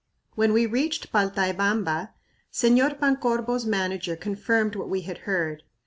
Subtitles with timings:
[0.33, 2.09] When we reached Paltaybamba,
[2.51, 5.61] Señor Pancorbo's manager confirmed what we had heard.